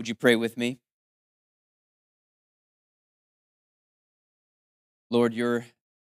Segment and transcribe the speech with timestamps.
[0.00, 0.78] Would you pray with me?
[5.10, 5.66] Lord, your,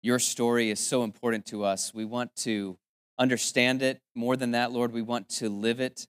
[0.02, 1.92] your story is so important to us.
[1.92, 2.78] We want to
[3.18, 4.00] understand it.
[4.14, 6.06] More than that, Lord, we want to live it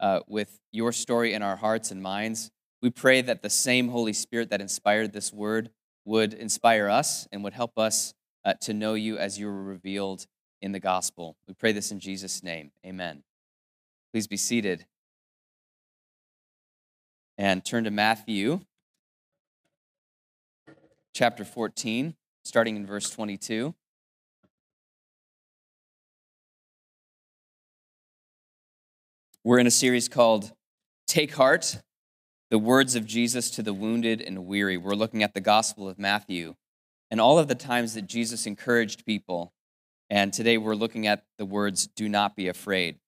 [0.00, 2.50] uh, with your story in our hearts and minds.
[2.82, 5.70] We pray that the same Holy Spirit that inspired this word
[6.04, 8.12] would inspire us and would help us
[8.44, 10.26] uh, to know you as you were revealed
[10.60, 11.38] in the gospel.
[11.48, 12.72] We pray this in Jesus' name.
[12.84, 13.22] Amen.
[14.12, 14.84] Please be seated
[17.36, 18.60] and turn to Matthew
[21.14, 22.14] chapter 14,
[22.44, 23.74] starting in verse 22.
[29.42, 30.52] We're in a series called
[31.06, 31.82] Take Heart
[32.50, 34.76] The Words of Jesus to the Wounded and Weary.
[34.76, 36.54] We're looking at the Gospel of Matthew
[37.10, 39.52] and all of the times that Jesus encouraged people.
[40.08, 42.98] And today we're looking at the words, Do not be afraid.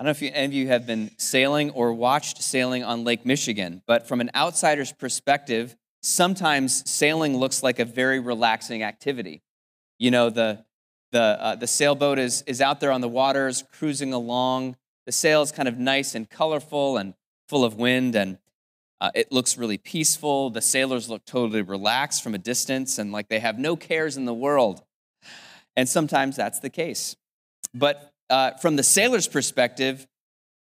[0.00, 3.04] I don't know if you, any of you have been sailing or watched sailing on
[3.04, 9.42] Lake Michigan, but from an outsider's perspective, sometimes sailing looks like a very relaxing activity.
[9.98, 10.64] You know, the,
[11.12, 15.42] the, uh, the sailboat is, is out there on the waters, cruising along the sail
[15.42, 17.12] is kind of nice and colorful and
[17.50, 18.38] full of wind, and
[19.02, 20.48] uh, it looks really peaceful.
[20.48, 24.24] The sailors look totally relaxed from a distance and like they have no cares in
[24.24, 24.82] the world.
[25.76, 27.16] And sometimes that's the case.
[27.74, 30.06] But uh, from the sailor's perspective,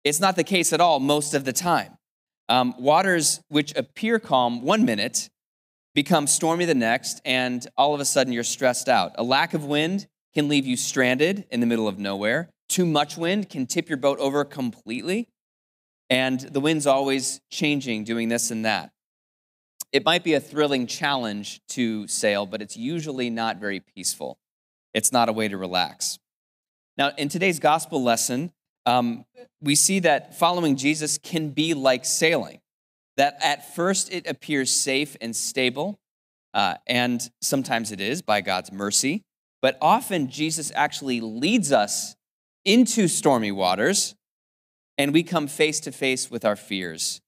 [0.04, 1.96] it's not the case at all most of the time.
[2.48, 5.30] Um, waters which appear calm one minute
[5.94, 9.12] become stormy the next, and all of a sudden you're stressed out.
[9.16, 12.50] A lack of wind can leave you stranded in the middle of nowhere.
[12.68, 15.28] Too much wind can tip your boat over completely,
[16.10, 18.90] and the wind's always changing, doing this and that.
[19.92, 24.38] It might be a thrilling challenge to sail, but it's usually not very peaceful.
[24.92, 26.18] It's not a way to relax.
[26.96, 28.52] Now, in today's gospel lesson,
[28.86, 29.24] um,
[29.60, 32.60] we see that following Jesus can be like sailing,
[33.16, 35.98] that at first it appears safe and stable,
[36.52, 39.22] uh, and sometimes it is by God's mercy,
[39.60, 42.14] but often Jesus actually leads us
[42.64, 44.14] into stormy waters
[44.96, 47.20] and we come face to face with our fears.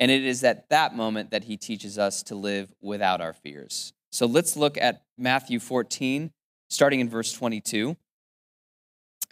[0.00, 3.92] And it is at that moment that he teaches us to live without our fears.
[4.10, 6.32] So let's look at Matthew 14,
[6.68, 7.96] starting in verse 22,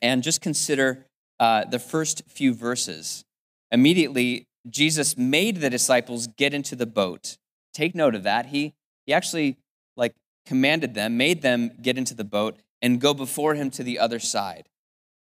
[0.02, 1.06] and just consider
[1.40, 3.24] uh, the first few verses.
[3.70, 7.38] Immediately, Jesus made the disciples get into the boat.
[7.72, 8.46] Take note of that.
[8.46, 8.74] He,
[9.06, 9.56] he actually
[9.96, 10.14] like
[10.44, 14.18] commanded them, made them get into the boat and go before him to the other
[14.18, 14.68] side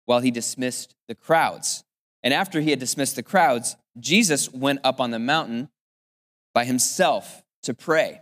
[0.06, 1.84] while he dismissed the crowds.
[2.24, 5.70] And after he had dismissed the crowds, Jesus went up on the mountain
[6.54, 8.22] by himself to pray.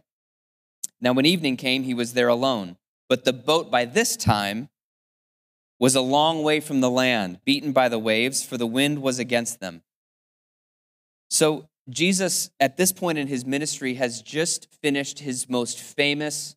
[1.02, 2.78] Now, when evening came, he was there alone.
[3.10, 4.70] But the boat by this time
[5.80, 9.20] was a long way from the land, beaten by the waves, for the wind was
[9.20, 9.82] against them.
[11.30, 16.56] So, Jesus, at this point in his ministry, has just finished his most famous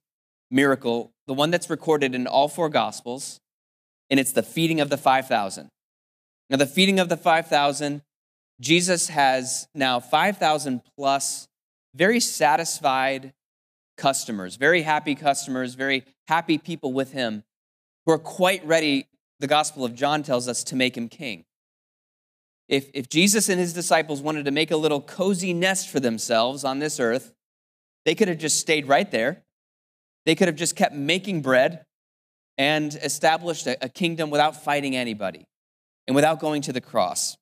[0.50, 3.40] miracle, the one that's recorded in all four Gospels,
[4.08, 5.68] and it's the feeding of the 5,000.
[6.48, 8.02] Now, the feeding of the 5,000,
[8.60, 11.48] Jesus has now 5,000 plus
[11.94, 13.32] very satisfied
[13.96, 17.42] customers, very happy customers, very happy people with him
[18.06, 19.08] who are quite ready,
[19.40, 21.44] the Gospel of John tells us, to make him king.
[22.68, 26.64] If, if Jesus and his disciples wanted to make a little cozy nest for themselves
[26.64, 27.32] on this earth,
[28.04, 29.42] they could have just stayed right there.
[30.24, 31.84] They could have just kept making bread
[32.58, 35.46] and established a, a kingdom without fighting anybody
[36.06, 37.36] and without going to the cross.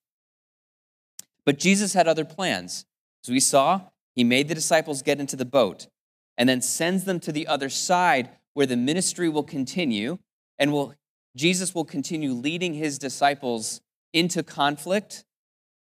[1.47, 2.84] But Jesus had other plans.
[3.24, 3.82] As we saw,
[4.14, 5.88] he made the disciples get into the boat
[6.36, 10.19] and then sends them to the other side where the ministry will continue
[10.59, 10.94] and will
[11.37, 13.81] Jesus will continue leading his disciples
[14.12, 15.25] into conflict,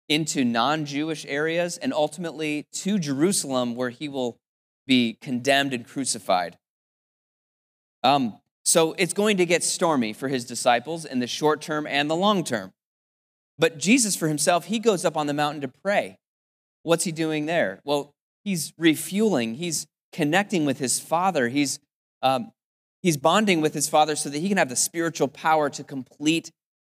[0.08, 4.36] into non-Jewish areas and ultimately to Jerusalem where he will
[4.86, 6.58] be condemned and crucified.
[8.02, 12.10] Um, so it's going to get stormy for his disciples in the short term and
[12.10, 12.72] the long term.
[13.58, 16.18] But Jesus, for himself, he goes up on the mountain to pray.
[16.82, 17.80] What's he doing there?
[17.84, 21.80] Well, he's refueling, he's connecting with his Father, he's,
[22.22, 22.52] um,
[23.02, 26.50] he's bonding with his Father so that he can have the spiritual power to complete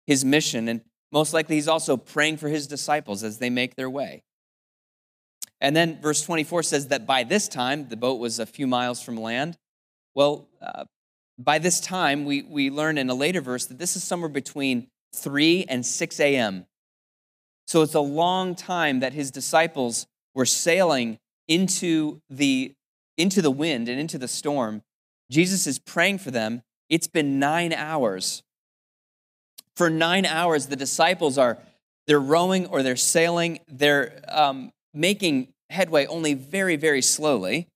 [0.07, 0.69] his mission.
[0.69, 4.23] And most likely, he's also praying for his disciples as they make their way.
[5.61, 9.01] And then verse 24 says that by this time, the boat was a few miles
[9.01, 9.57] from land.
[10.15, 10.85] Well, uh,
[11.39, 14.89] by this time, we, we learn in a later verse that this is somewhere between
[15.15, 16.67] 3 and 6 a.m.
[17.67, 22.73] So it's a long time that his disciples were sailing into the,
[23.17, 24.83] into the wind and into the storm.
[25.33, 26.63] Jesus is praying for them.
[26.91, 28.43] It's been nine hours.
[29.77, 31.59] For nine hours, the disciples are
[32.07, 33.61] they're rowing or they're sailing.
[33.67, 37.69] They're um, making headway only very, very slowly.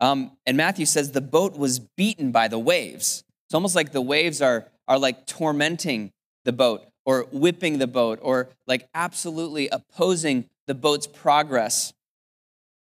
[0.00, 3.24] Um, and Matthew says the boat was beaten by the waves.
[3.46, 6.12] It's almost like the waves are, are like tormenting
[6.44, 11.92] the boat or whipping the boat or like absolutely opposing the boat's progress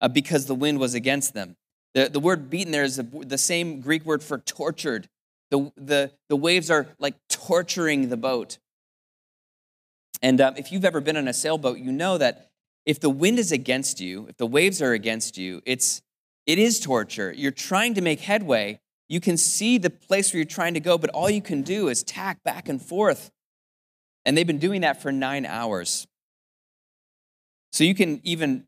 [0.01, 1.57] uh, because the wind was against them.
[1.97, 5.09] The, the word beaten there is the, the same Greek word for tortured.
[5.51, 8.59] The, the, the waves are like torturing the boat.
[10.21, 12.51] And um, if you've ever been on a sailboat, you know that
[12.85, 16.03] if the wind is against you, if the waves are against you, it's,
[16.47, 17.33] it is torture.
[17.33, 18.79] You're trying to make headway.
[19.09, 21.89] You can see the place where you're trying to go, but all you can do
[21.89, 23.31] is tack back and forth.
[24.27, 26.07] And they've been doing that for nine hours.
[27.73, 28.67] So you can even,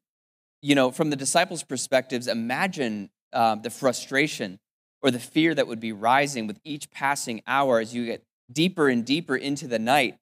[0.62, 4.58] you know, from the disciples' perspectives, imagine uh, the frustration
[5.02, 8.88] or the fear that would be rising with each passing hour as you get deeper
[8.88, 10.16] and deeper into the night.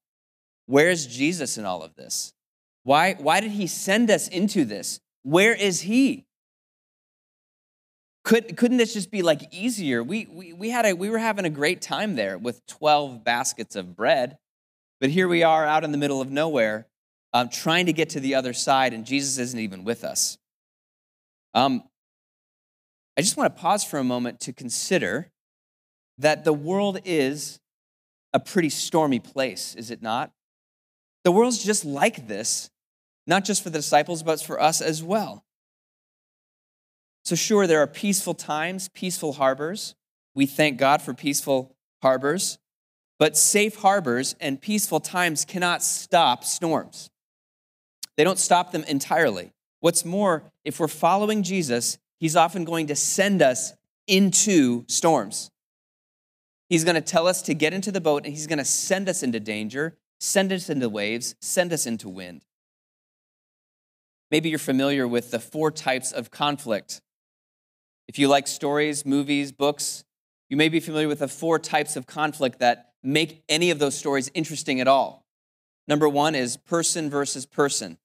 [0.66, 2.32] Where's Jesus in all of this?
[2.82, 5.00] Why, why did he send us into this?
[5.22, 6.24] Where is he?
[8.24, 10.02] Could, couldn't this just be like easier?
[10.02, 13.76] We, we, we, had a, we were having a great time there with 12 baskets
[13.76, 14.36] of bread,
[15.00, 16.86] but here we are out in the middle of nowhere
[17.32, 20.38] um, trying to get to the other side, and Jesus isn't even with us.
[21.54, 21.84] Um,
[23.16, 25.30] I just want to pause for a moment to consider
[26.18, 27.60] that the world is
[28.32, 30.32] a pretty stormy place, is it not?
[31.24, 32.70] The world's just like this,
[33.26, 35.44] not just for the disciples, but for us as well.
[37.24, 39.94] So, sure, there are peaceful times, peaceful harbors.
[40.34, 42.58] We thank God for peaceful harbors.
[43.18, 47.10] But safe harbors and peaceful times cannot stop storms.
[48.16, 49.52] They don't stop them entirely.
[49.80, 53.72] What's more, if we're following Jesus, he's often going to send us
[54.06, 55.50] into storms.
[56.68, 59.08] He's going to tell us to get into the boat and he's going to send
[59.08, 62.44] us into danger, send us into waves, send us into wind.
[64.30, 67.00] Maybe you're familiar with the four types of conflict
[68.08, 70.04] if you like stories, movies, books,
[70.48, 73.96] you may be familiar with the four types of conflict that make any of those
[73.96, 75.26] stories interesting at all.
[75.88, 77.98] Number one is person versus person.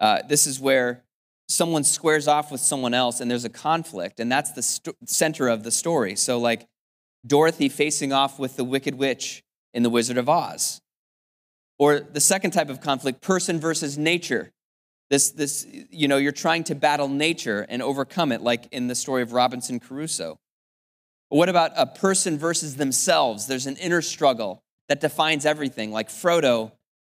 [0.00, 1.04] Uh, this is where
[1.50, 5.48] someone squares off with someone else and there's a conflict, and that's the st- center
[5.48, 6.14] of the story.
[6.16, 6.66] So, like
[7.26, 9.42] Dorothy facing off with the Wicked Witch
[9.74, 10.80] in The Wizard of Oz.
[11.78, 14.50] Or the second type of conflict, person versus nature.
[15.08, 18.94] This, this, you know, you're trying to battle nature and overcome it, like in the
[18.94, 20.38] story of Robinson Crusoe.
[21.30, 23.46] What about a person versus themselves?
[23.46, 26.72] There's an inner struggle that defines everything, like Frodo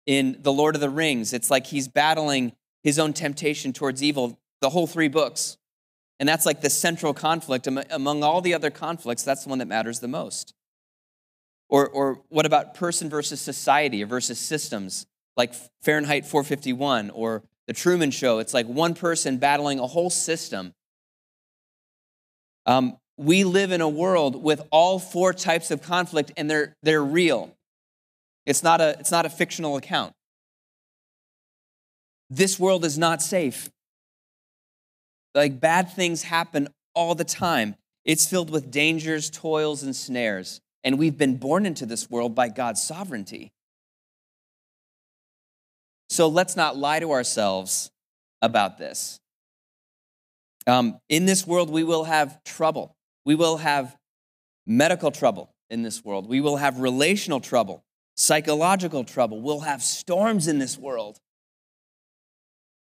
[0.05, 1.33] in The Lord of the Rings.
[1.33, 5.57] It's like he's battling his own temptation towards evil the whole three books.
[6.19, 7.67] And that's like the central conflict.
[7.67, 10.53] Among all the other conflicts, that's the one that matters the most.
[11.67, 17.73] Or, or what about person versus society or versus systems, like Fahrenheit 451 or the
[17.73, 18.39] Truman Show.
[18.39, 20.73] It's like one person battling a whole system.
[22.65, 27.03] Um, we live in a world with all four types of conflict, and they're, they're
[27.03, 27.55] real.
[28.45, 30.13] It's not, a, it's not a fictional account.
[32.31, 33.69] This world is not safe.
[35.35, 37.75] Like bad things happen all the time.
[38.05, 40.61] It's filled with dangers, toils, and snares.
[40.81, 43.51] And we've been born into this world by God's sovereignty.
[46.09, 47.91] So let's not lie to ourselves
[48.41, 49.19] about this.
[50.67, 52.95] Um, in this world, we will have trouble.
[53.25, 53.97] We will have
[54.65, 56.29] medical trouble in this world.
[56.29, 57.83] We will have relational trouble,
[58.15, 59.41] psychological trouble.
[59.41, 61.19] We'll have storms in this world.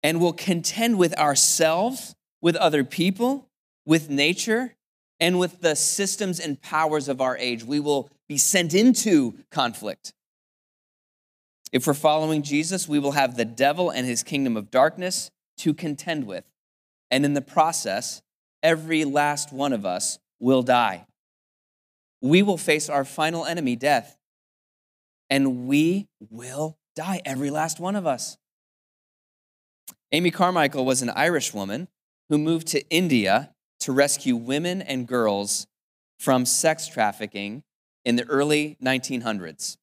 [0.02, 3.48] And we'll contend with ourselves, with other people,
[3.84, 4.76] with nature,
[5.20, 7.64] and with the systems and powers of our age.
[7.64, 10.12] We will be sent into conflict.
[11.72, 15.74] If we're following Jesus, we will have the devil and his kingdom of darkness to
[15.74, 16.44] contend with.
[17.10, 18.22] And in the process,
[18.62, 21.06] every last one of us will die.
[22.22, 24.16] We will face our final enemy, death.
[25.30, 28.38] And we will die, every last one of us.
[30.10, 31.88] Amy Carmichael was an Irish woman
[32.28, 33.50] who moved to India
[33.80, 35.66] to rescue women and girls
[36.18, 37.62] from sex trafficking
[38.04, 39.76] in the early 1900s.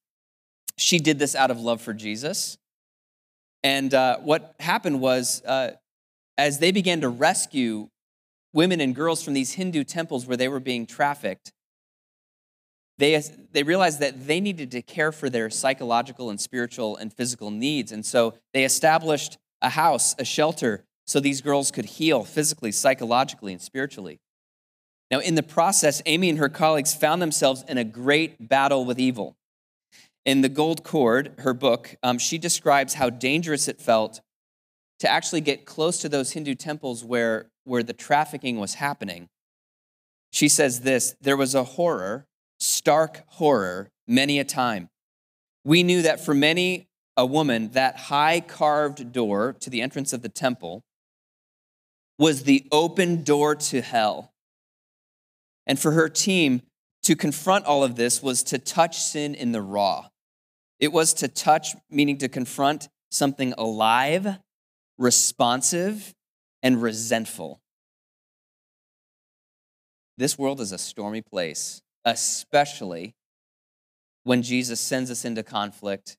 [0.76, 2.58] She did this out of love for Jesus.
[3.62, 5.72] And uh, what happened was, uh,
[6.36, 7.88] as they began to rescue
[8.52, 11.52] women and girls from these Hindu temples where they were being trafficked,
[12.98, 17.50] they, they realized that they needed to care for their psychological and spiritual and physical
[17.50, 17.92] needs.
[17.92, 23.52] And so they established a house, a shelter, so these girls could heal physically, psychologically,
[23.52, 24.18] and spiritually.
[25.10, 28.98] Now, in the process, Amy and her colleagues found themselves in a great battle with
[28.98, 29.36] evil.
[30.24, 34.20] In The Gold Cord, her book, um, she describes how dangerous it felt
[34.98, 39.28] to actually get close to those Hindu temples where, where the trafficking was happening,
[40.32, 42.26] she says this there was a horror,
[42.58, 44.88] stark horror, many a time.
[45.64, 50.22] We knew that for many a woman, that high carved door to the entrance of
[50.22, 50.82] the temple
[52.18, 54.32] was the open door to hell.
[55.66, 56.62] And for her team,
[57.02, 60.08] to confront all of this was to touch sin in the raw.
[60.80, 64.38] It was to touch, meaning to confront something alive,
[64.98, 66.14] responsive,
[66.62, 67.60] and resentful.
[70.18, 73.14] This world is a stormy place, especially
[74.24, 76.16] when Jesus sends us into conflict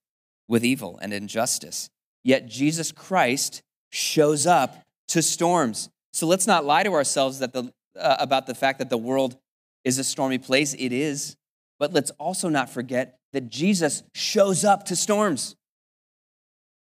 [0.47, 1.89] with evil and injustice.
[2.23, 5.89] Yet Jesus Christ shows up to storms.
[6.13, 9.37] So let's not lie to ourselves that the, uh, about the fact that the world
[9.83, 10.73] is a stormy place.
[10.73, 11.37] It is.
[11.79, 15.55] But let's also not forget that Jesus shows up to storms.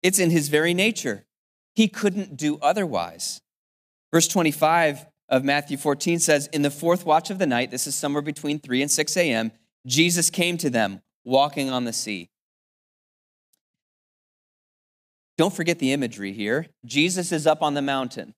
[0.03, 1.25] It's in his very nature.
[1.75, 3.41] He couldn't do otherwise.
[4.13, 7.95] Verse 25 of Matthew 14 says, In the fourth watch of the night, this is
[7.95, 9.53] somewhere between 3 and 6 a.m.,
[9.87, 12.29] Jesus came to them walking on the sea.
[15.41, 16.67] Don't forget the imagery here.
[16.85, 18.35] Jesus is up on the mountain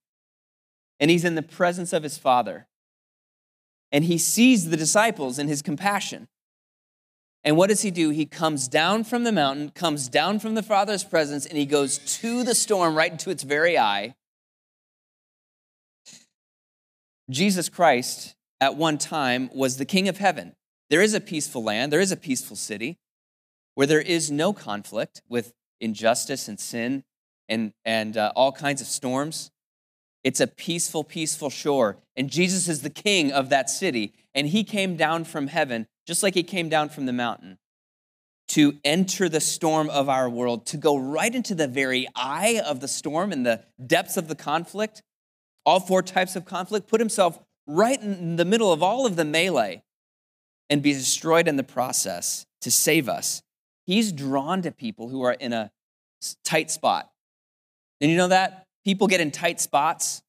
[1.01, 2.69] and he's in the presence of his Father.
[3.91, 6.29] And he sees the disciples in his compassion.
[7.43, 8.11] And what does he do?
[8.11, 11.99] He comes down from the mountain, comes down from the Father's presence, and he goes
[12.21, 14.15] to the storm right into its very eye.
[17.29, 20.55] Jesus Christ, at one time, was the King of heaven.
[20.89, 23.01] There is a peaceful land, there is a peaceful city
[23.75, 25.53] where there is no conflict with
[25.83, 27.05] injustice and sin
[27.49, 29.51] and, and uh, all kinds of storms.
[30.25, 31.99] It's a peaceful, peaceful shore.
[32.17, 34.15] And Jesus is the king of that city.
[34.35, 37.59] And he came down from heaven, just like he came down from the mountain,
[38.49, 42.81] to enter the storm of our world, to go right into the very eye of
[42.81, 45.03] the storm and the depths of the conflict,
[45.67, 49.25] all four types of conflict, put himself right in the middle of all of the
[49.25, 49.83] melee
[50.71, 53.43] and be destroyed in the process to save us.
[53.87, 55.71] He's drawn to people who are in a
[56.45, 57.11] tight spot.
[58.01, 58.67] And you know that?
[58.85, 60.23] People get in tight spots.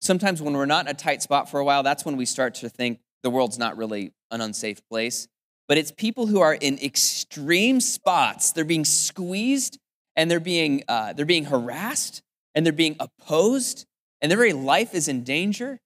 [0.00, 2.54] Sometimes when we're not in a tight spot for a while, that's when we start
[2.56, 5.28] to think the world's not really an unsafe place.
[5.68, 8.52] But it's people who are in extreme spots.
[8.52, 9.78] They're being squeezed
[10.16, 12.22] and they're being, uh, they're being harassed
[12.54, 13.86] and they're being opposed
[14.20, 15.80] and their very life is in danger.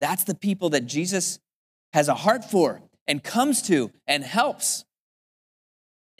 [0.00, 1.38] That's the people that Jesus
[1.92, 4.84] has a heart for and comes to and helps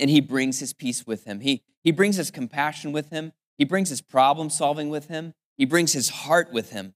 [0.02, 1.40] and he brings his peace with him.
[1.40, 3.32] He, he brings his compassion with him.
[3.56, 5.32] He brings his problem solving with him.
[5.56, 6.94] He brings his heart with him.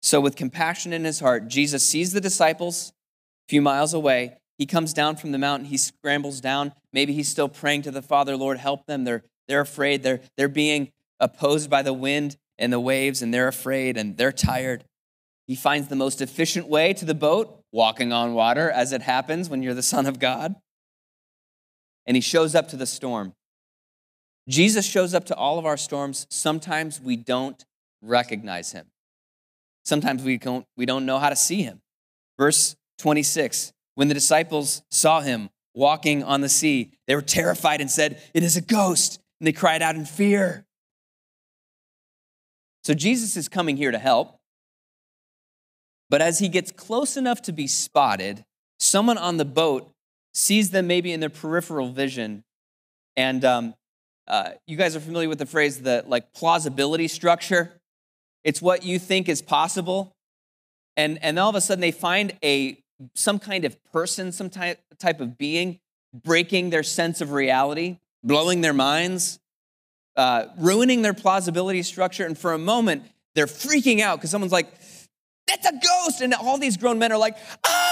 [0.00, 2.92] So, with compassion in his heart, Jesus sees the disciples
[3.48, 4.36] a few miles away.
[4.58, 5.66] He comes down from the mountain.
[5.66, 6.72] He scrambles down.
[6.92, 9.02] Maybe he's still praying to the Father, Lord, help them.
[9.02, 10.04] They're, they're afraid.
[10.04, 14.30] They're, they're being opposed by the wind and the waves, and they're afraid and they're
[14.30, 14.84] tired.
[15.48, 19.50] He finds the most efficient way to the boat, walking on water, as it happens
[19.50, 20.54] when you're the Son of God
[22.06, 23.34] and he shows up to the storm.
[24.48, 26.26] Jesus shows up to all of our storms.
[26.30, 27.64] Sometimes we don't
[28.02, 28.86] recognize him.
[29.84, 31.80] Sometimes we don't, we don't know how to see him.
[32.38, 37.90] Verse 26 When the disciples saw him walking on the sea, they were terrified and
[37.90, 39.20] said, It is a ghost.
[39.40, 40.66] And they cried out in fear.
[42.84, 44.36] So Jesus is coming here to help.
[46.08, 48.44] But as he gets close enough to be spotted,
[48.78, 49.92] someone on the boat
[50.34, 52.44] sees them maybe in their peripheral vision.
[53.16, 53.74] And um,
[54.28, 57.80] uh, you guys are familiar with the phrase the like plausibility structure.
[58.44, 60.12] It's what you think is possible.
[60.96, 62.82] And, and all of a sudden they find a
[63.14, 65.80] some kind of person, some type, type of being
[66.12, 69.38] breaking their sense of reality, blowing their minds,
[70.16, 72.26] uh, ruining their plausibility structure.
[72.26, 74.68] And for a moment, they're freaking out because someone's like,
[75.46, 76.20] that's a ghost.
[76.20, 77.89] And all these grown men are like, ah,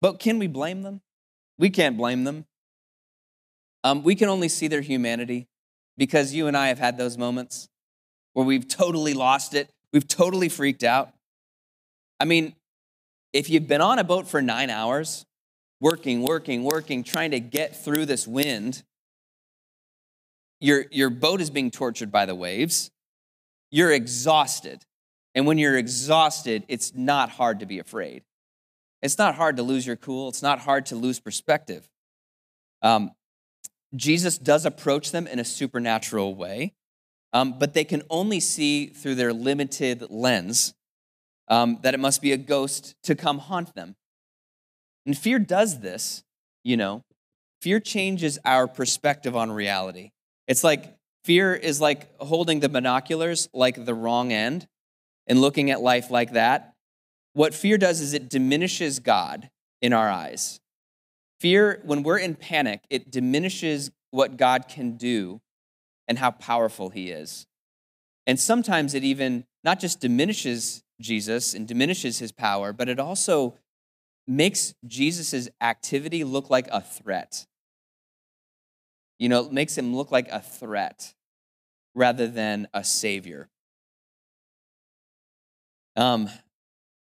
[0.00, 1.00] But can we blame them?
[1.58, 2.46] We can't blame them.
[3.84, 5.48] Um, we can only see their humanity
[5.96, 7.68] because you and I have had those moments
[8.32, 9.70] where we've totally lost it.
[9.92, 11.12] We've totally freaked out.
[12.20, 12.54] I mean,
[13.32, 15.24] if you've been on a boat for nine hours,
[15.80, 18.82] working, working, working, trying to get through this wind,
[20.60, 22.90] your, your boat is being tortured by the waves.
[23.70, 24.84] You're exhausted.
[25.34, 28.22] And when you're exhausted, it's not hard to be afraid.
[29.02, 31.88] It's not hard to lose your cool, it's not hard to lose perspective.
[32.82, 33.12] Um,
[33.94, 36.74] Jesus does approach them in a supernatural way,
[37.32, 40.74] um, but they can only see through their limited lens
[41.48, 43.96] um, that it must be a ghost to come haunt them.
[45.06, 46.22] And fear does this,
[46.64, 47.02] you know.
[47.62, 50.10] fear changes our perspective on reality.
[50.46, 54.66] It's like fear is like holding the binoculars like the wrong end
[55.26, 56.74] and looking at life like that.
[57.38, 59.48] What fear does is it diminishes God
[59.80, 60.58] in our eyes.
[61.38, 65.40] Fear, when we're in panic, it diminishes what God can do
[66.08, 67.46] and how powerful he is.
[68.26, 73.54] And sometimes it even not just diminishes Jesus and diminishes his power, but it also
[74.26, 77.46] makes Jesus' activity look like a threat.
[79.20, 81.14] You know, it makes him look like a threat
[81.94, 83.48] rather than a savior.
[85.94, 86.28] Um,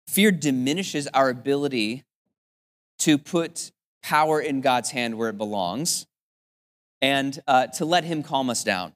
[0.06, 2.04] fear diminishes our ability
[3.00, 6.06] to put power in God's hand where it belongs
[7.00, 8.92] and uh, to let him calm us down.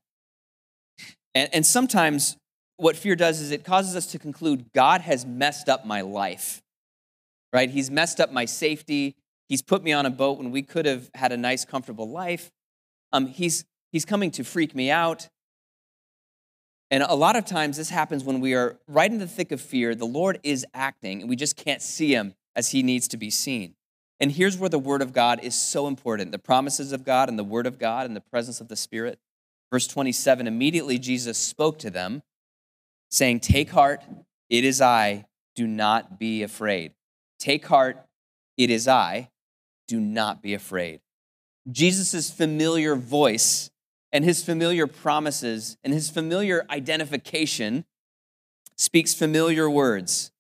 [1.35, 2.37] And, and sometimes
[2.77, 6.63] what fear does is it causes us to conclude God has messed up my life,
[7.53, 7.71] right?
[7.71, 9.17] He's messed up my safety.
[9.49, 12.51] He's put me on a boat when we could have had a nice, comfortable life.
[13.13, 15.29] Um, he's, he's coming to freak me out.
[16.90, 19.61] And a lot of times this happens when we are right in the thick of
[19.61, 19.95] fear.
[19.95, 23.31] The Lord is acting, and we just can't see him as he needs to be
[23.31, 23.75] seen.
[24.21, 27.38] And here's where the Word of God is so important the promises of God and
[27.38, 29.19] the Word of God and the presence of the Spirit.
[29.71, 32.23] Verse 27 immediately Jesus spoke to them
[33.11, 34.02] saying, Take heart,
[34.49, 36.93] it is I, do not be afraid.
[37.38, 37.99] Take heart,
[38.57, 39.31] it is I,
[39.88, 41.00] do not be afraid.
[41.71, 43.71] Jesus' familiar voice
[44.16, 47.85] and his familiar promises and his familiar identification
[48.78, 50.32] speaks familiar words.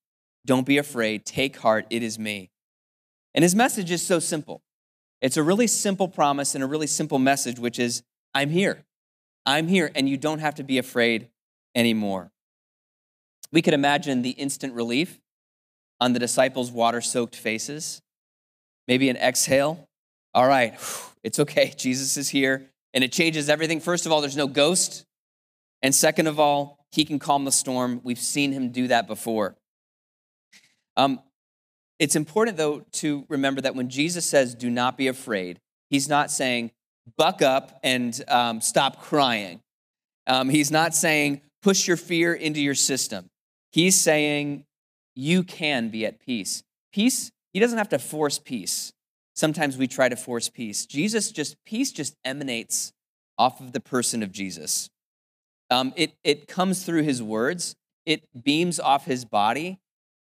[0.46, 2.50] Don't be afraid, take heart, it is me.
[3.34, 4.62] And his message is so simple.
[5.20, 8.02] It's a really simple promise and a really simple message, which is,
[8.32, 8.82] I'm here.
[9.44, 11.28] I'm here, and you don't have to be afraid
[11.74, 12.32] anymore.
[13.52, 15.20] We could imagine the instant relief
[16.00, 18.00] on the disciples' water soaked faces.
[18.88, 19.86] Maybe an exhale.
[20.32, 20.80] All right,
[21.22, 21.74] it's okay.
[21.76, 22.70] Jesus is here.
[22.96, 23.78] And it changes everything.
[23.78, 25.04] First of all, there's no ghost.
[25.82, 28.00] And second of all, he can calm the storm.
[28.02, 29.54] We've seen him do that before.
[30.96, 31.20] Um,
[31.98, 36.30] it's important, though, to remember that when Jesus says, do not be afraid, he's not
[36.30, 36.70] saying,
[37.18, 39.60] buck up and um, stop crying.
[40.26, 43.28] Um, he's not saying, push your fear into your system.
[43.72, 44.64] He's saying
[45.14, 46.62] you can be at peace.
[46.94, 48.94] Peace, he doesn't have to force peace.
[49.36, 50.86] Sometimes we try to force peace.
[50.86, 52.92] Jesus just, peace just emanates
[53.38, 54.88] off of the person of Jesus.
[55.70, 59.78] Um, it, it comes through his words, it beams off his body.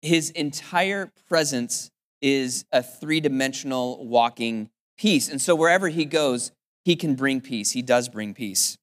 [0.01, 1.91] His entire presence
[2.21, 5.29] is a three dimensional walking peace.
[5.29, 6.51] And so wherever he goes,
[6.85, 7.71] he can bring peace.
[7.71, 8.77] He does bring peace.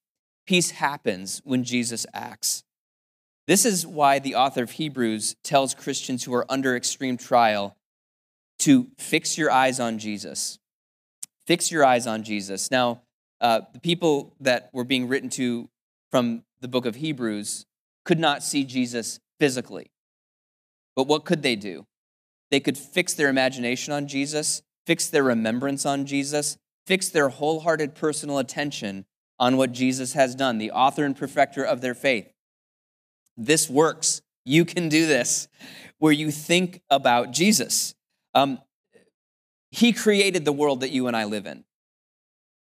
[0.47, 2.65] Peace happens when Jesus acts.
[3.47, 7.77] This is why the author of Hebrews tells Christians who are under extreme trial
[8.61, 10.59] to fix your eyes on Jesus.
[11.47, 12.71] Fix your eyes on Jesus.
[12.71, 13.03] Now,
[13.41, 15.69] uh, the people that were being written to
[16.11, 17.67] from the book of Hebrews
[18.05, 19.91] could not see Jesus physically.
[20.95, 21.87] But what could they do?
[22.51, 27.95] They could fix their imagination on Jesus, fix their remembrance on Jesus, fix their wholehearted
[27.95, 29.05] personal attention
[29.39, 32.33] on what Jesus has done, the author and perfecter of their faith.
[33.37, 34.23] This works.
[34.45, 35.49] You can do this
[35.99, 37.96] where you think about Jesus.
[38.37, 38.61] Um,
[39.71, 41.65] he created the world that you and I live in.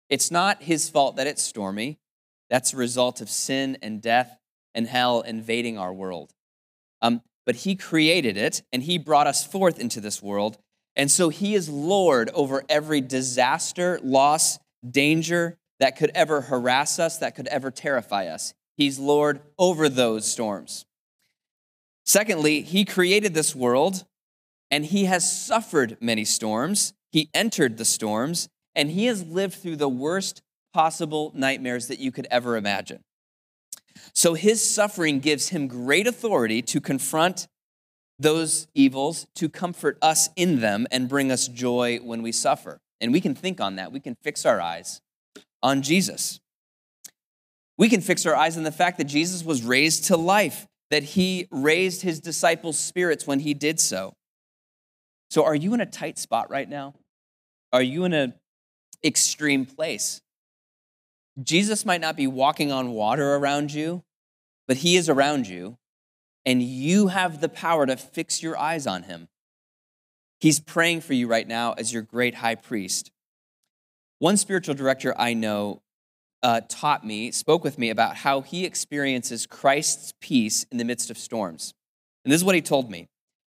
[0.08, 1.98] It's not his fault that it's stormy.
[2.48, 4.38] That's a result of sin and death
[4.74, 6.32] and hell invading our world.
[7.02, 10.56] Um, but he created it and he brought us forth into this world.
[10.94, 17.18] And so he is Lord over every disaster, loss, danger that could ever harass us,
[17.18, 18.54] that could ever terrify us.
[18.76, 20.86] He's Lord over those storms.
[22.04, 24.04] Secondly, He created this world
[24.70, 26.92] and He has suffered many storms.
[27.12, 32.12] He entered the storms and He has lived through the worst possible nightmares that you
[32.12, 33.00] could ever imagine.
[34.14, 37.48] So His suffering gives Him great authority to confront
[38.18, 42.78] those evils, to comfort us in them, and bring us joy when we suffer.
[43.00, 43.92] And we can think on that.
[43.92, 45.00] We can fix our eyes
[45.62, 46.40] on Jesus.
[47.78, 51.02] We can fix our eyes on the fact that Jesus was raised to life, that
[51.02, 54.14] he raised his disciples' spirits when he did so.
[55.30, 56.94] So, are you in a tight spot right now?
[57.72, 58.34] Are you in an
[59.04, 60.20] extreme place?
[61.42, 64.02] Jesus might not be walking on water around you,
[64.66, 65.76] but he is around you,
[66.44, 69.28] and you have the power to fix your eyes on him.
[70.40, 73.10] He's praying for you right now as your great high priest.
[74.18, 75.82] One spiritual director I know
[76.42, 81.10] uh, taught me, spoke with me about how he experiences Christ's peace in the midst
[81.10, 81.74] of storms.
[82.24, 83.08] And this is what he told me.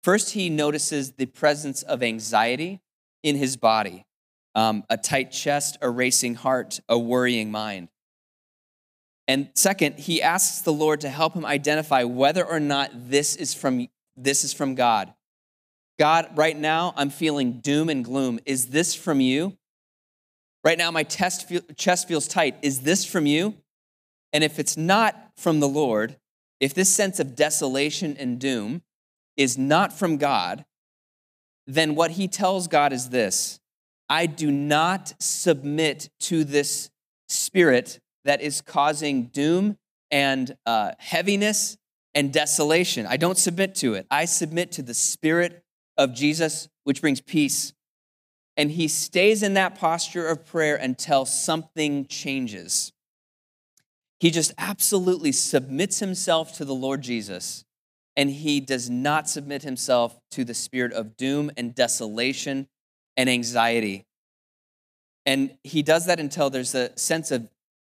[0.04, 2.82] First, he notices the presence of anxiety
[3.24, 4.06] in his body.
[4.56, 7.90] um, a tight chest, a racing heart, a worrying mind.
[9.28, 13.54] And second, he asks the Lord to help him identify whether or not this is
[13.54, 13.88] from,
[14.18, 15.14] this is from God.
[15.98, 18.40] God, right now I'm feeling doom and gloom.
[18.46, 19.58] Is this from you?
[20.64, 22.58] Right now my chest feels tight.
[22.62, 23.56] Is this from you?
[24.34, 26.18] And if it's not from the Lord,
[26.60, 28.82] if this sense of desolation and doom
[29.38, 30.66] is not from God,
[31.68, 33.60] then what he tells God is this
[34.10, 36.90] I do not submit to this
[37.30, 39.78] spirit that is causing doom
[40.12, 41.78] and uh, heaviness
[42.14, 43.06] and desolation.
[43.08, 44.06] I don't submit to it.
[44.12, 45.64] I submit to the spirit
[45.98, 47.74] of Jesus, which brings peace.
[48.58, 52.92] And he stays in that posture of prayer until something changes.
[54.20, 57.64] He just absolutely submits himself to the Lord Jesus,
[58.16, 62.68] and he does not submit himself to the spirit of doom and desolation
[63.18, 64.06] and anxiety.
[65.26, 67.50] And he does that until there's a sense of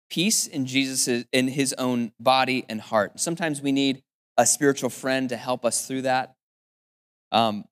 [0.09, 3.19] peace in Jesus in his own body and heart.
[3.19, 4.01] Sometimes we need
[4.37, 6.35] a spiritual friend to help us through that.
[7.31, 7.65] Um,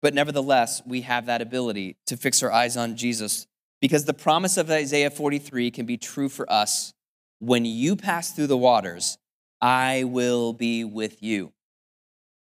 [0.00, 3.46] but nevertheless, we have that ability to fix our eyes on Jesus
[3.80, 6.94] because the promise of Isaiah 43 can be true for us
[7.42, 9.18] when you pass through the waters,
[9.60, 11.52] I will be with you.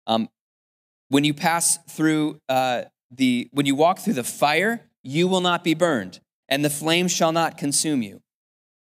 [0.07, 0.29] Um,
[1.09, 5.63] when you pass through uh, the, when you walk through the fire, you will not
[5.63, 8.23] be burned, and the flame shall not consume you.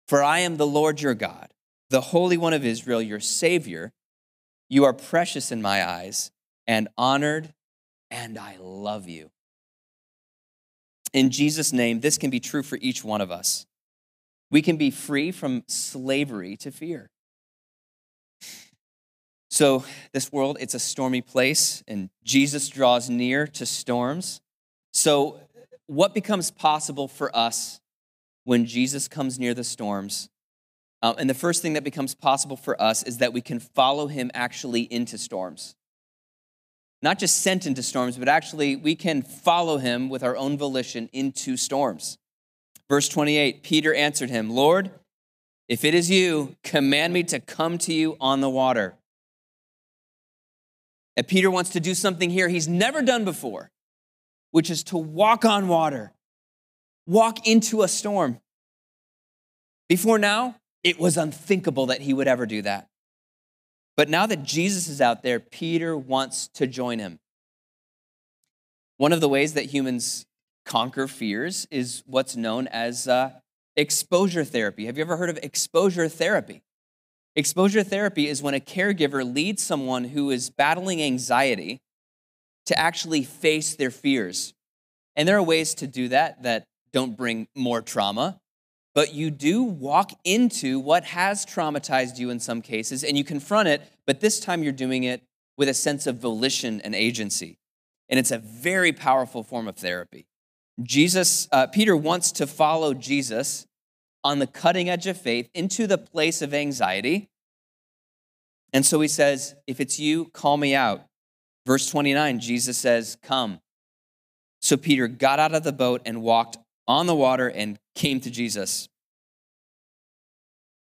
[0.08, 1.52] For I am the Lord your God,
[1.88, 3.92] the Holy One of Israel, your Savior.
[4.68, 6.30] You are precious in my eyes
[6.66, 7.54] and honored,
[8.10, 9.30] and I love you.
[11.12, 13.66] In Jesus' name, this can be true for each one of us.
[14.50, 17.10] We can be free from slavery to fear.
[19.60, 24.40] So, this world, it's a stormy place, and Jesus draws near to storms.
[24.94, 25.38] So,
[25.86, 27.78] what becomes possible for us
[28.44, 30.30] when Jesus comes near the storms?
[31.02, 34.06] Uh, and the first thing that becomes possible for us is that we can follow
[34.06, 35.74] him actually into storms.
[37.02, 41.10] Not just sent into storms, but actually we can follow him with our own volition
[41.12, 42.16] into storms.
[42.88, 44.90] Verse 28 Peter answered him, Lord,
[45.68, 48.94] if it is you, command me to come to you on the water.
[51.16, 53.70] And Peter wants to do something here he's never done before,
[54.50, 56.12] which is to walk on water,
[57.06, 58.40] walk into a storm.
[59.88, 62.86] Before now, it was unthinkable that he would ever do that.
[63.96, 67.18] But now that Jesus is out there, Peter wants to join him.
[68.96, 70.26] One of the ways that humans
[70.64, 73.32] conquer fears is what's known as uh,
[73.76, 74.86] exposure therapy.
[74.86, 76.62] Have you ever heard of exposure therapy?
[77.36, 81.80] Exposure therapy is when a caregiver leads someone who is battling anxiety
[82.66, 84.52] to actually face their fears.
[85.16, 88.40] And there are ways to do that that don't bring more trauma,
[88.94, 93.68] but you do walk into what has traumatized you in some cases and you confront
[93.68, 95.22] it, but this time you're doing it
[95.56, 97.58] with a sense of volition and agency.
[98.08, 100.26] And it's a very powerful form of therapy.
[100.82, 103.66] Jesus, uh, Peter wants to follow Jesus
[104.22, 107.28] on the cutting edge of faith into the place of anxiety.
[108.72, 111.02] And so he says, If it's you, call me out.
[111.66, 113.60] Verse 29, Jesus says, Come.
[114.60, 118.30] So Peter got out of the boat and walked on the water and came to
[118.30, 118.88] Jesus.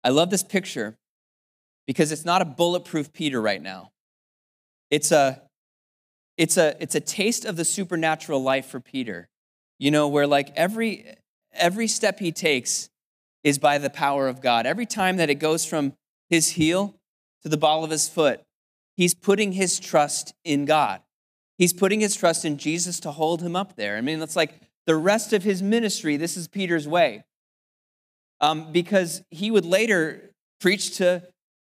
[0.03, 0.97] I love this picture
[1.85, 3.91] because it's not a bulletproof Peter right now.
[4.89, 5.41] It's a,
[6.37, 9.29] it's a, it's a taste of the supernatural life for Peter
[9.79, 11.15] you know, where like every
[11.53, 12.89] every step he takes
[13.43, 14.65] is by the power of God.
[14.65, 15.93] Every time that it goes from
[16.29, 16.95] his heel
[17.43, 18.41] to the ball of his foot,
[18.95, 21.01] he's putting his trust in God.
[21.57, 23.97] He's putting his trust in Jesus to hold him up there.
[23.97, 26.17] I mean, that's like the rest of his ministry.
[26.17, 27.23] This is Peter's way.
[28.39, 31.23] Um, because he would later preach to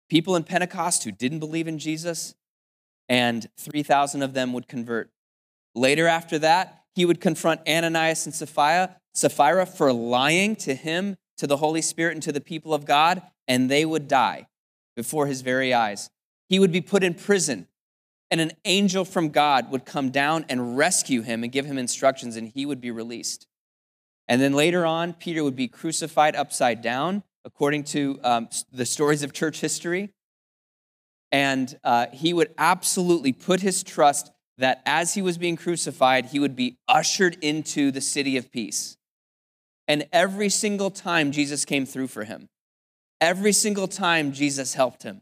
[0.08, 2.34] people in Pentecost who didn't believe in Jesus,
[3.08, 5.10] and 3,000 of them would convert.
[5.74, 11.46] Later after that, he would confront Ananias and Sapphira, Sapphira for lying to him, to
[11.46, 14.46] the Holy Spirit, and to the people of God, and they would die
[14.94, 16.10] before his very eyes.
[16.48, 17.66] He would be put in prison,
[18.30, 22.36] and an angel from God would come down and rescue him and give him instructions,
[22.36, 23.46] and he would be released.
[24.28, 29.22] And then later on, Peter would be crucified upside down, according to um, the stories
[29.22, 30.10] of church history.
[31.32, 36.38] And uh, he would absolutely put his trust that as he was being crucified, he
[36.38, 38.98] would be ushered into the city of peace.
[39.90, 42.48] And every single time Jesus came through for him,
[43.20, 45.20] every single time Jesus helped him.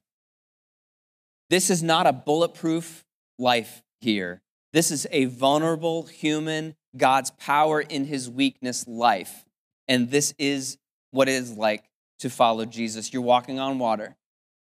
[1.48, 3.02] This is not a bulletproof
[3.38, 4.42] life here.
[4.74, 9.46] This is a vulnerable, human, God's power in his weakness life.
[9.88, 10.76] And this is
[11.12, 11.84] what it is like
[12.18, 13.10] to follow Jesus.
[13.10, 14.16] You're walking on water.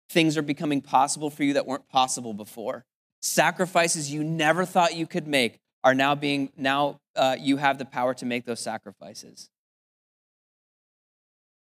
[0.09, 2.85] Things are becoming possible for you that weren't possible before.
[3.21, 7.83] Sacrifices you never thought you could make are now being, now uh, you have the
[7.83, 9.49] power to make those sacrifices.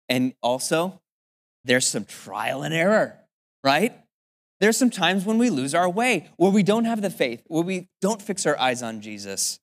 [0.08, 1.00] And also,
[1.64, 3.18] there's some trial and error,
[3.64, 3.94] right?
[4.60, 7.62] There's some times when we lose our way, where we don't have the faith, where
[7.62, 9.58] we don't fix our eyes on Jesus.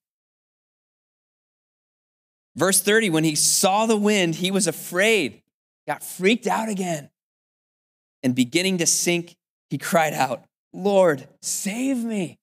[2.56, 5.42] Verse 30 when he saw the wind, he was afraid,
[5.88, 7.10] got freaked out again.
[8.22, 9.36] And beginning to sink,
[9.70, 12.38] he cried out, Lord, save me.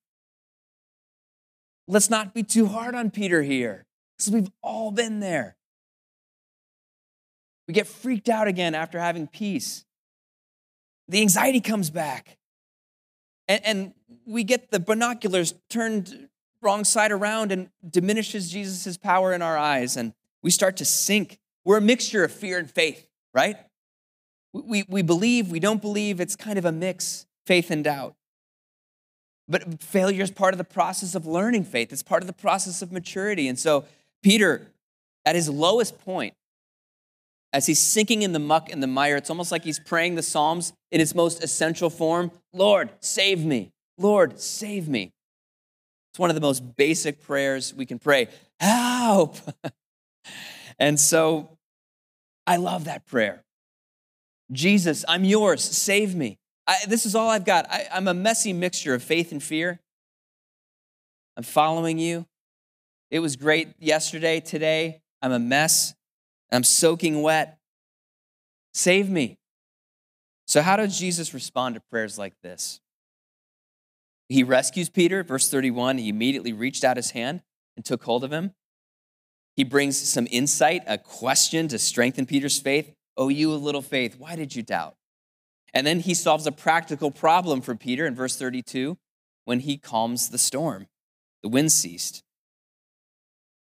[1.87, 3.85] Let's not be too hard on Peter here,
[4.17, 5.55] because we've all been there.
[7.71, 9.85] We get freaked out again after having peace.
[11.07, 12.37] The anxiety comes back.
[13.47, 13.93] And, and
[14.27, 16.27] we get the binoculars turned
[16.61, 19.95] wrong side around and diminishes Jesus' power in our eyes.
[19.95, 20.11] And
[20.43, 21.39] we start to sink.
[21.63, 23.55] We're a mixture of fear and faith, right?
[24.51, 26.19] We, we believe, we don't believe.
[26.19, 28.15] It's kind of a mix, faith and doubt.
[29.47, 32.81] But failure is part of the process of learning faith, it's part of the process
[32.81, 33.47] of maturity.
[33.47, 33.85] And so,
[34.21, 34.73] Peter,
[35.25, 36.33] at his lowest point,
[37.53, 40.23] as he's sinking in the muck and the mire, it's almost like he's praying the
[40.23, 43.71] Psalms in its most essential form Lord, save me.
[43.97, 45.11] Lord, save me.
[46.11, 48.27] It's one of the most basic prayers we can pray.
[48.59, 49.37] Help!
[50.79, 51.57] and so
[52.45, 53.43] I love that prayer.
[54.51, 55.63] Jesus, I'm yours.
[55.63, 56.37] Save me.
[56.67, 57.69] I, this is all I've got.
[57.69, 59.79] I, I'm a messy mixture of faith and fear.
[61.37, 62.25] I'm following you.
[63.09, 65.01] It was great yesterday, today.
[65.21, 65.93] I'm a mess.
[66.51, 67.57] I'm soaking wet.
[68.73, 69.37] Save me.
[70.47, 72.81] So, how does Jesus respond to prayers like this?
[74.27, 75.97] He rescues Peter, verse 31.
[75.97, 77.41] He immediately reached out his hand
[77.75, 78.51] and took hold of him.
[79.55, 82.93] He brings some insight, a question to strengthen Peter's faith.
[83.17, 84.95] Oh, you a little faith, why did you doubt?
[85.73, 88.97] And then he solves a practical problem for Peter in verse 32
[89.45, 90.87] when he calms the storm.
[91.43, 92.23] The wind ceased.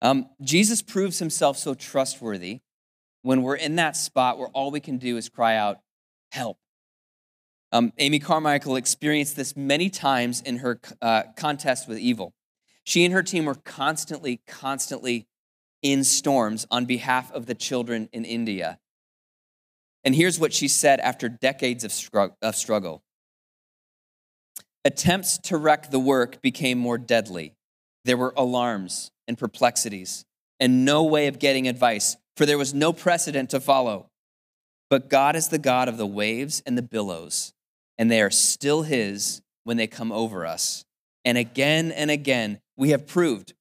[0.01, 2.61] Um, Jesus proves himself so trustworthy
[3.27, 5.79] when we're in that spot where all we can do is cry out,
[6.31, 6.57] Help.
[7.73, 12.33] Um, Amy Carmichael experienced this many times in her uh, contest with evil.
[12.85, 15.27] She and her team were constantly, constantly
[15.81, 18.79] in storms on behalf of the children in India.
[20.05, 23.03] And here's what she said after decades of, of struggle
[24.85, 27.55] Attempts to wreck the work became more deadly.
[28.05, 30.23] There were alarms and perplexities,
[30.61, 34.09] and no way of getting advice, for there was no precedent to follow.
[34.89, 37.53] But God is the God of the waves and the billows
[37.97, 40.85] and they are still His when they come over us.
[41.25, 43.53] And again and again, we have proved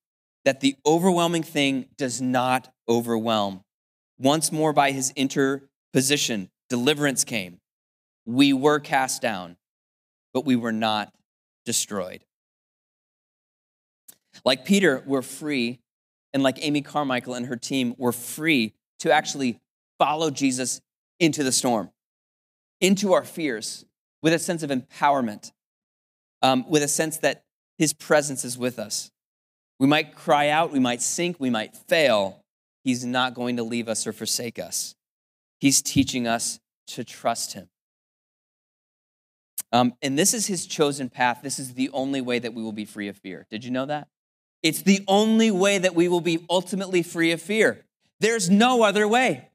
[0.44, 3.62] that the overwhelming thing does not overwhelm.
[4.18, 7.58] Once more, by His interposition, deliverance came.
[8.24, 9.56] We were cast down,
[10.32, 11.12] but we were not
[11.64, 12.24] destroyed.
[14.44, 15.80] Like Peter, we're free,
[16.36, 19.58] and like Amy Carmichael and her team, we're free to actually
[19.98, 20.82] follow Jesus
[21.18, 21.88] into the storm,
[22.78, 23.86] into our fears,
[24.22, 25.52] with a sense of empowerment,
[26.42, 27.44] um, with a sense that
[27.78, 29.10] his presence is with us.
[29.80, 32.44] We might cry out, we might sink, we might fail.
[32.84, 34.94] He's not going to leave us or forsake us.
[35.58, 37.70] He's teaching us to trust him.
[39.72, 41.40] Um, and this is his chosen path.
[41.42, 43.46] This is the only way that we will be free of fear.
[43.48, 44.08] Did you know that?
[44.66, 47.84] It's the only way that we will be ultimately free of fear.
[48.18, 49.50] There's no other way.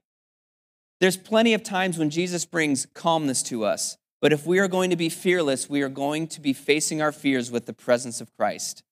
[1.00, 3.98] There's plenty of times when Jesus brings calmness to us.
[4.22, 7.12] But if we are going to be fearless, we are going to be facing our
[7.12, 8.84] fears with the presence of Christ.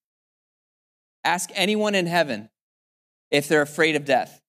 [1.25, 2.51] Ask anyone in heaven
[3.31, 4.43] if they're afraid of death.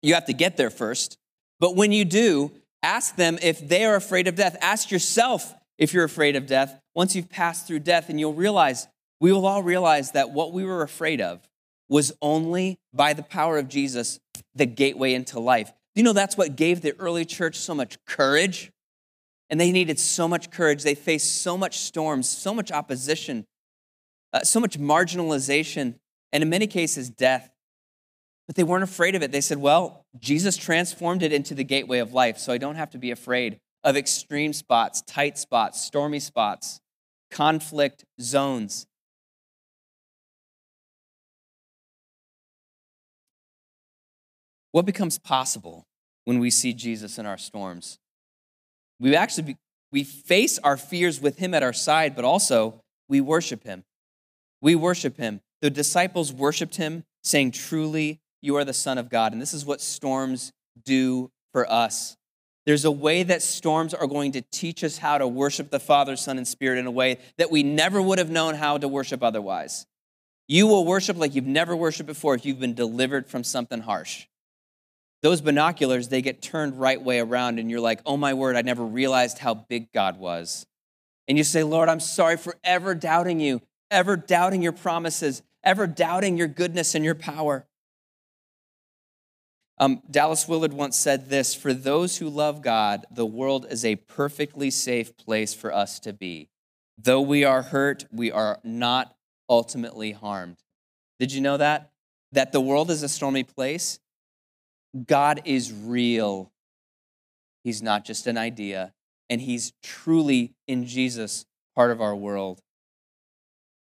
[0.00, 1.18] You have to get there first.
[1.60, 2.50] But when you do,
[2.82, 4.56] ask them if they are afraid of death.
[4.62, 8.86] Ask yourself if you're afraid of death once you've passed through death, and you'll realize,
[9.24, 11.40] we will all realize that what we were afraid of
[11.88, 14.20] was only by the power of Jesus
[14.54, 15.68] the gateway into life.
[15.68, 18.70] Do you know that's what gave the early church so much courage?
[19.48, 20.82] And they needed so much courage.
[20.82, 23.46] They faced so much storms, so much opposition,
[24.34, 25.94] uh, so much marginalization,
[26.30, 27.48] and in many cases, death.
[28.46, 29.32] But they weren't afraid of it.
[29.32, 32.90] They said, well, Jesus transformed it into the gateway of life, so I don't have
[32.90, 36.78] to be afraid of extreme spots, tight spots, stormy spots,
[37.30, 38.86] conflict zones.
[44.74, 45.86] What becomes possible
[46.24, 48.00] when we see Jesus in our storms?
[48.98, 49.56] We actually
[49.92, 53.84] we face our fears with him at our side, but also we worship him.
[54.60, 55.42] We worship him.
[55.62, 59.32] The disciples worshiped him, saying, Truly, you are the Son of God.
[59.32, 60.50] And this is what storms
[60.84, 62.16] do for us.
[62.66, 66.16] There's a way that storms are going to teach us how to worship the Father,
[66.16, 69.22] Son, and Spirit in a way that we never would have known how to worship
[69.22, 69.86] otherwise.
[70.48, 74.26] You will worship like you've never worshiped before if you've been delivered from something harsh.
[75.24, 78.60] Those binoculars, they get turned right way around, and you're like, oh my word, I
[78.60, 80.66] never realized how big God was.
[81.26, 85.86] And you say, Lord, I'm sorry for ever doubting you, ever doubting your promises, ever
[85.86, 87.66] doubting your goodness and your power.
[89.78, 93.96] Um, Dallas Willard once said this For those who love God, the world is a
[93.96, 96.50] perfectly safe place for us to be.
[96.98, 99.16] Though we are hurt, we are not
[99.48, 100.58] ultimately harmed.
[101.18, 101.92] Did you know that?
[102.32, 104.00] That the world is a stormy place?
[105.06, 106.52] God is real.
[107.64, 108.92] He's not just an idea,
[109.28, 112.60] and He's truly in Jesus part of our world.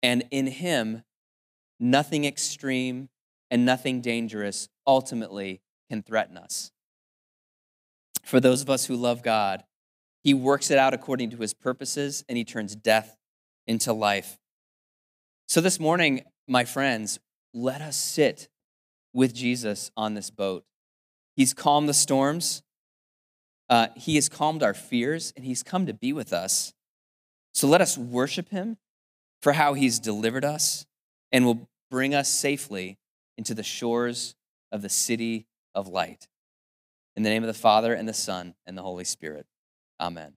[0.01, 1.03] And in Him,
[1.79, 3.09] nothing extreme
[3.51, 6.71] and nothing dangerous ultimately can threaten us.
[8.23, 9.63] For those of us who love God,
[10.23, 13.17] He works it out according to His purposes and He turns death
[13.67, 14.39] into life.
[15.47, 17.19] So this morning, my friends,
[17.53, 18.49] let us sit
[19.13, 20.65] with Jesus on this boat.
[21.35, 22.63] He's calmed the storms,
[23.69, 26.73] uh, He has calmed our fears, and He's come to be with us.
[27.53, 28.77] So let us worship Him
[29.41, 30.85] for how He's delivered us
[31.31, 32.97] and will bring us safely
[33.37, 34.35] into the shores
[34.71, 36.27] of the city of light.
[37.15, 39.45] In the name of the Father, and the Son, and the Holy Spirit.
[39.99, 40.33] Amen.